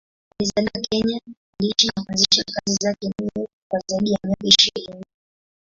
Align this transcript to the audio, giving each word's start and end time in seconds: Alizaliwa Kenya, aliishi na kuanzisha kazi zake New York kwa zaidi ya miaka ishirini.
Alizaliwa 0.39 0.87
Kenya, 0.89 1.21
aliishi 1.59 1.87
na 1.97 2.03
kuanzisha 2.03 2.43
kazi 2.43 2.77
zake 2.81 3.11
New 3.19 3.29
York 3.37 3.51
kwa 3.67 3.79
zaidi 3.87 4.11
ya 4.11 4.19
miaka 4.23 4.47
ishirini. 4.47 5.03